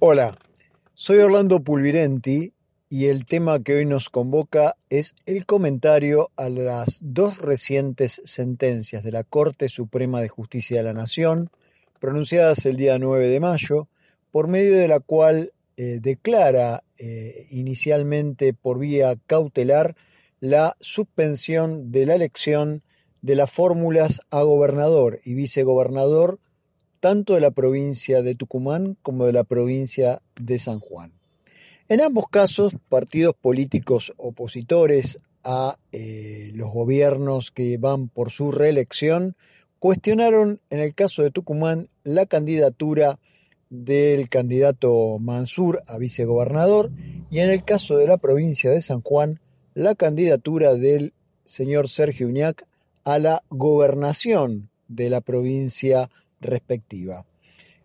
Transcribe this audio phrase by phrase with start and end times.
[0.00, 0.38] Hola,
[0.94, 2.52] soy Orlando Pulvirenti
[2.88, 9.02] y el tema que hoy nos convoca es el comentario a las dos recientes sentencias
[9.02, 11.50] de la Corte Suprema de Justicia de la Nación,
[11.98, 13.88] pronunciadas el día 9 de mayo,
[14.30, 19.96] por medio de la cual eh, declara eh, inicialmente por vía cautelar
[20.38, 22.84] la suspensión de la elección
[23.20, 26.38] de las fórmulas a gobernador y vicegobernador
[27.00, 31.12] tanto de la provincia de Tucumán como de la provincia de San Juan.
[31.88, 39.36] En ambos casos, partidos políticos opositores a eh, los gobiernos que van por su reelección
[39.78, 43.18] cuestionaron, en el caso de Tucumán, la candidatura
[43.70, 46.90] del candidato Mansur a vicegobernador
[47.30, 49.40] y en el caso de la provincia de San Juan,
[49.74, 52.66] la candidatura del señor Sergio Uñac
[53.04, 56.10] a la gobernación de la provincia
[56.40, 57.24] respectiva.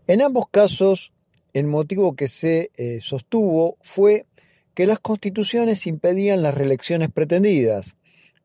[0.07, 1.11] En ambos casos,
[1.53, 4.25] el motivo que se eh, sostuvo fue
[4.73, 7.95] que las constituciones impedían las reelecciones pretendidas.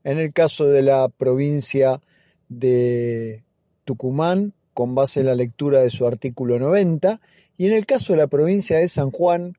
[0.05, 2.00] En el caso de la provincia
[2.48, 3.44] de
[3.84, 7.20] Tucumán, con base en la lectura de su artículo 90,
[7.56, 9.54] y en el caso de la provincia de San Juan,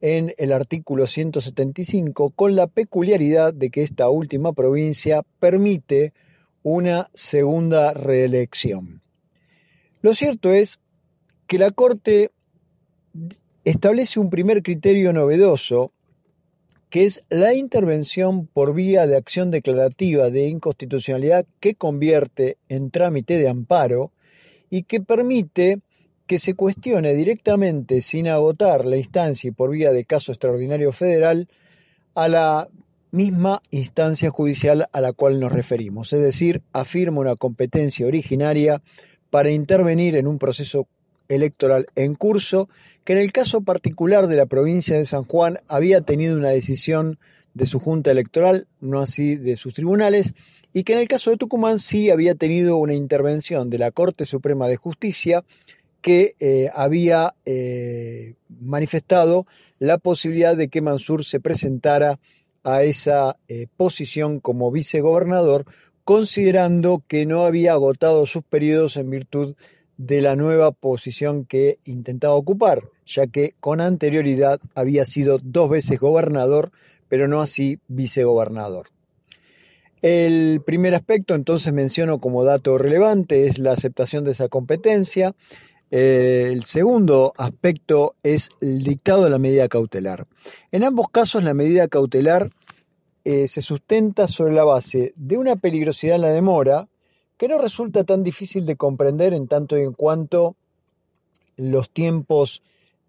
[0.00, 6.12] en el artículo 175, con la peculiaridad de que esta última provincia permite
[6.62, 9.01] una segunda reelección.
[10.02, 10.80] Lo cierto es
[11.46, 12.32] que la Corte
[13.64, 15.92] establece un primer criterio novedoso,
[16.90, 23.38] que es la intervención por vía de acción declarativa de inconstitucionalidad que convierte en trámite
[23.38, 24.12] de amparo
[24.68, 25.80] y que permite
[26.26, 31.48] que se cuestione directamente, sin agotar la instancia y por vía de caso extraordinario federal,
[32.14, 32.68] a la
[33.10, 38.82] misma instancia judicial a la cual nos referimos, es decir, afirma una competencia originaria
[39.32, 40.86] para intervenir en un proceso
[41.26, 42.68] electoral en curso,
[43.02, 47.18] que en el caso particular de la provincia de San Juan había tenido una decisión
[47.54, 50.34] de su junta electoral, no así de sus tribunales,
[50.74, 54.26] y que en el caso de Tucumán sí había tenido una intervención de la Corte
[54.26, 55.44] Suprema de Justicia
[56.02, 59.46] que eh, había eh, manifestado
[59.78, 62.20] la posibilidad de que Mansur se presentara
[62.64, 65.64] a esa eh, posición como vicegobernador
[66.04, 69.54] considerando que no había agotado sus periodos en virtud
[69.96, 76.00] de la nueva posición que intentaba ocupar, ya que con anterioridad había sido dos veces
[76.00, 76.72] gobernador,
[77.08, 78.88] pero no así vicegobernador.
[80.00, 85.32] El primer aspecto entonces menciono como dato relevante es la aceptación de esa competencia.
[85.92, 90.26] El segundo aspecto es el dictado de la medida cautelar.
[90.72, 92.50] En ambos casos la medida cautelar
[93.24, 96.88] eh, se sustenta sobre la base de una peligrosidad en la demora
[97.36, 100.56] que no resulta tan difícil de comprender en tanto y en cuanto
[101.56, 102.62] los tiempos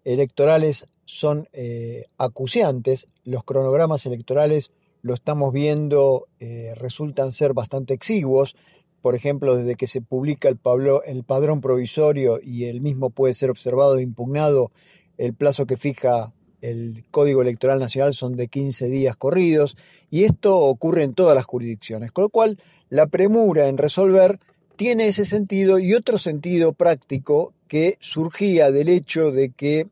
[0.04, 8.56] electorales son eh, acuciantes, los cronogramas electorales lo estamos viendo, eh, resultan ser bastante exiguos,
[9.02, 10.58] por ejemplo, desde que se publica el,
[11.04, 14.70] el padrón provisorio y el mismo puede ser observado e impugnado,
[15.18, 16.32] el plazo que fija
[16.64, 19.76] el Código Electoral Nacional son de 15 días corridos
[20.10, 22.58] y esto ocurre en todas las jurisdicciones, con lo cual
[22.88, 24.38] la premura en resolver
[24.76, 29.88] tiene ese sentido y otro sentido práctico que surgía del hecho de que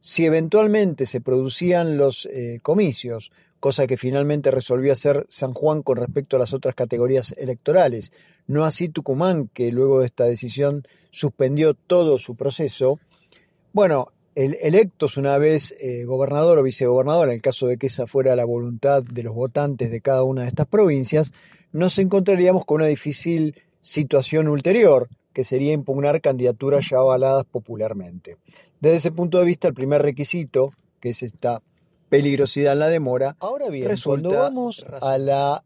[0.00, 5.96] si eventualmente se producían los eh, comicios, cosa que finalmente resolvió hacer San Juan con
[5.96, 8.12] respecto a las otras categorías electorales,
[8.46, 12.98] no así Tucumán, que luego de esta decisión suspendió todo su proceso,
[13.72, 18.06] bueno, el, electos una vez eh, gobernador o vicegobernador, en el caso de que esa
[18.06, 21.32] fuera la voluntad de los votantes de cada una de estas provincias,
[21.72, 28.38] nos encontraríamos con una difícil situación ulterior, que sería impugnar candidaturas ya avaladas popularmente.
[28.80, 31.62] Desde ese punto de vista, el primer requisito, que es esta
[32.08, 35.62] peligrosidad en la demora, ahora bien, cuando vamos a la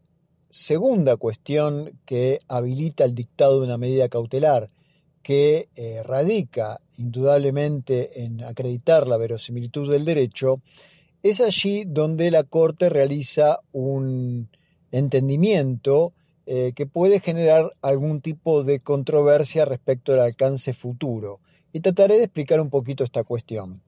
[0.51, 4.71] segunda cuestión que habilita el dictado de una medida cautelar,
[5.25, 10.61] que eh, radica indudablemente en acreditar la verosimilitud del derecho,
[11.23, 14.50] es allí donde la Corte realiza un
[14.93, 16.12] entendimiento
[16.44, 21.41] eh, que puede generar algún tipo de controversia respecto al alcance futuro.
[21.73, 23.81] Y trataré de explicar un poquito esta cuestión.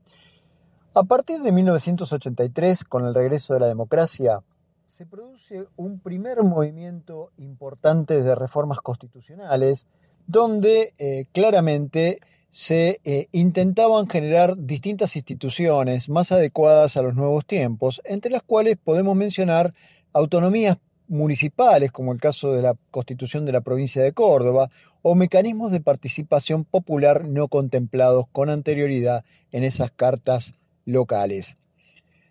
[0.94, 4.40] A partir de 1983, con el regreso de la democracia,
[4.86, 9.86] se produce un primer movimiento importante de reformas constitucionales
[10.26, 12.20] donde eh, claramente
[12.50, 18.78] se eh, intentaban generar distintas instituciones más adecuadas a los nuevos tiempos, entre las cuales
[18.82, 19.74] podemos mencionar
[20.12, 20.78] autonomías
[21.08, 24.70] municipales, como el caso de la constitución de la provincia de Córdoba,
[25.02, 31.56] o mecanismos de participación popular no contemplados con anterioridad en esas cartas locales.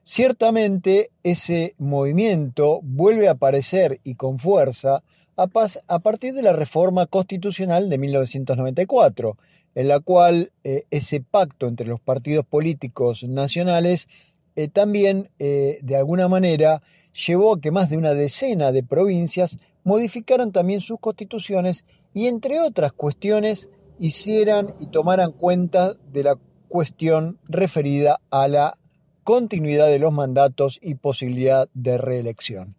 [0.04, 5.04] Ciertamente ese movimiento vuelve a aparecer y con fuerza
[5.38, 9.38] a, partir de la reforma constitucional de 1994,
[9.76, 14.08] en la cual eh, ese pacto entre los partidos políticos nacionales
[14.56, 16.82] eh, también eh, de alguna manera
[17.14, 22.62] llevó a que más de una decena de provincias modificaran también sus constituciones y entre
[22.62, 26.38] otras cuestiones hicieran y tomaran cuenta de la
[26.70, 28.78] cuestión referida a la
[29.24, 32.76] continuidad de los mandatos y posibilidad de reelección.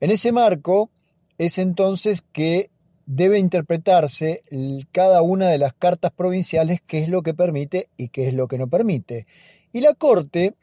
[0.00, 0.90] En ese marco
[1.38, 2.70] es entonces que
[3.06, 4.42] debe interpretarse
[4.92, 8.48] cada una de las cartas provinciales qué es lo que permite y qué es lo
[8.48, 9.26] que no permite.
[9.72, 10.54] Y la Corte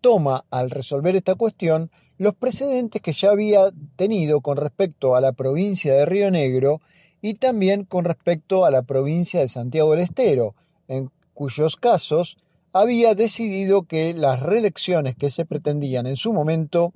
[0.00, 5.32] toma al resolver esta cuestión los precedentes que ya había tenido con respecto a la
[5.32, 6.80] provincia de Río Negro
[7.22, 10.54] y también con respecto a la provincia de Santiago del Estero,
[10.88, 12.38] en cuyos casos
[12.72, 16.92] había decidido que las reelecciones que se pretendían en su momento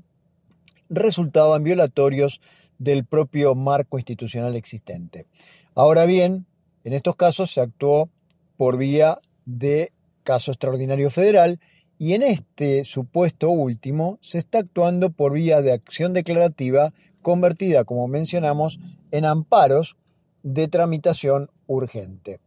[0.89, 2.41] resultaban violatorios
[2.79, 5.27] del propio marco institucional existente.
[5.75, 6.47] Ahora bien,
[6.85, 8.09] en estos casos se actuó
[8.57, 9.93] por vía de
[10.23, 11.61] caso extraordinario federal
[11.99, 16.93] y en este supuesto último se está actuando por vía de acción declarativa
[17.23, 18.79] convertida, como mencionamos,
[19.11, 19.97] en amparos
[20.43, 22.41] de tramitación urgente.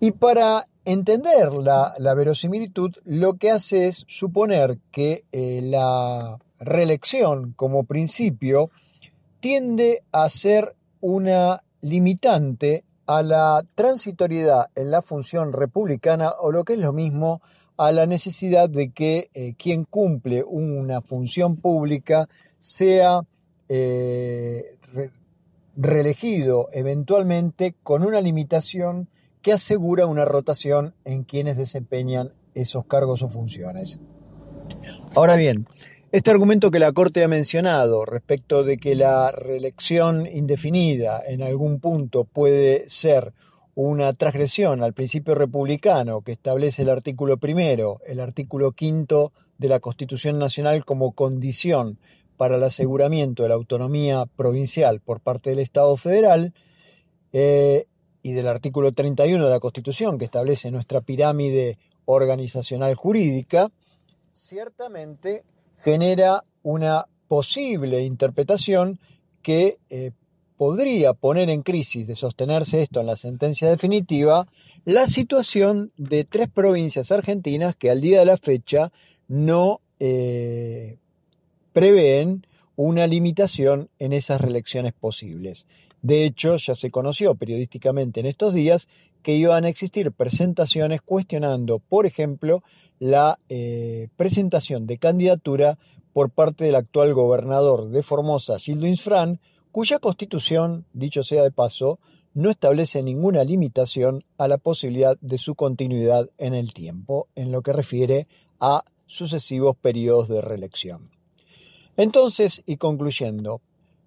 [0.00, 7.84] Y para entender la, verosimilitud, lo que hace es suponer que eh, la reelección como
[7.84, 8.70] principio
[9.40, 16.74] tiende a ser una limitante a la transitoriedad en la función republicana o lo que
[16.74, 17.40] es lo mismo
[17.76, 23.22] a la necesidad de que eh, quien cumple una función pública sea
[23.68, 24.76] eh,
[25.76, 29.08] reelegido eventualmente con una limitación
[29.42, 34.00] que asegura una rotación en quienes desempeñan esos cargos o funciones.
[35.14, 35.66] Ahora bien,
[36.10, 41.80] este argumento que la Corte ha mencionado respecto de que la reelección indefinida en algún
[41.80, 43.34] punto puede ser
[43.74, 49.80] una transgresión al principio republicano que establece el artículo primero, el artículo quinto de la
[49.80, 51.98] Constitución Nacional como condición
[52.36, 56.54] para el aseguramiento de la autonomía provincial por parte del Estado federal,
[57.32, 57.86] eh,
[58.22, 63.70] y del artículo 31 de la Constitución que establece nuestra pirámide organizacional jurídica,
[64.32, 65.44] ciertamente
[65.78, 68.98] genera una posible interpretación
[69.42, 70.12] que eh,
[70.56, 74.46] podría poner en crisis de sostenerse esto en la sentencia definitiva
[74.84, 78.90] la situación de tres provincias argentinas que al día de la fecha
[79.28, 80.96] no eh,
[81.72, 85.66] prevén una limitación en esas reelecciones posibles.
[86.02, 88.88] De hecho, ya se conoció periodísticamente en estos días
[89.22, 92.62] que iban a existir presentaciones cuestionando, por ejemplo,
[92.98, 95.78] la eh, presentación de candidatura
[96.12, 99.40] por parte del actual gobernador de Formosa, Gildo Insfrán,
[99.72, 101.98] cuya constitución, dicho sea de paso,
[102.34, 107.62] no establece ninguna limitación a la posibilidad de su continuidad en el tiempo, en lo
[107.62, 108.28] que refiere
[108.60, 111.10] a sucesivos periodos de reelección.
[111.96, 113.60] Entonces, y concluyendo,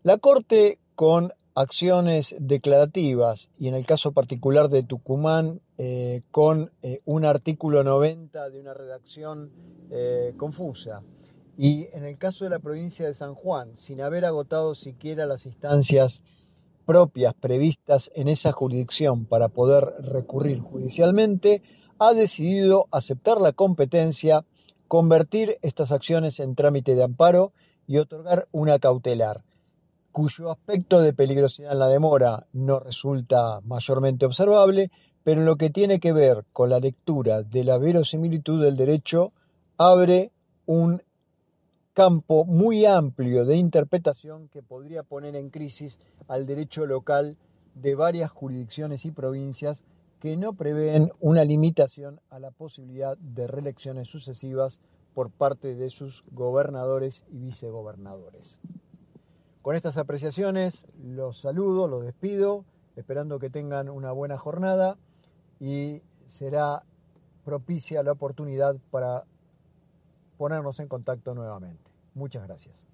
[0.03, 7.01] la Corte con acciones declarativas y en el caso particular de Tucumán eh, con eh,
[7.05, 9.51] un artículo 90 de una redacción
[9.89, 11.01] eh, confusa.
[11.57, 15.45] Y en el caso de la provincia de San Juan sin haber agotado siquiera las
[15.45, 16.23] instancias
[16.85, 21.61] propias previstas en esa jurisdicción para poder recurrir judicialmente,
[21.99, 24.45] ha decidido aceptar la competencia,
[24.87, 27.53] convertir estas acciones en trámite de amparo
[27.85, 29.43] y otorgar una cautelar
[30.11, 34.91] cuyo aspecto de peligrosidad en la demora no resulta mayormente observable,
[35.23, 39.33] pero lo que tiene que ver con la lectura de la verosimilitud del derecho,
[39.77, 40.31] abre
[40.65, 41.01] un
[41.93, 47.37] campo muy amplio de interpretación que podría poner en crisis al derecho local
[47.75, 49.83] de varias jurisdicciones y provincias
[50.19, 54.79] que no prevén una limitación a la posibilidad de reelecciones sucesivas
[55.13, 58.59] por parte de sus gobernadores y vicegobernadores.
[59.61, 62.65] Con estas apreciaciones los saludo, los despido,
[62.95, 64.97] esperando que tengan una buena jornada
[65.59, 66.83] y será
[67.45, 69.25] propicia la oportunidad para
[70.37, 71.91] ponernos en contacto nuevamente.
[72.15, 72.90] Muchas gracias.